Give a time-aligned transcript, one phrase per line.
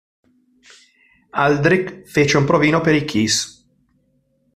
[1.43, 3.67] Aldrich fece un provino per i Kiss.